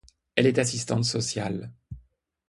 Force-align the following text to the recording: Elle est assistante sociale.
Elle 0.35 0.47
est 0.47 0.57
assistante 0.57 1.05
sociale. 1.05 1.71